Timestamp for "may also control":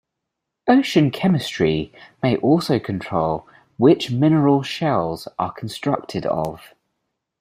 2.23-3.47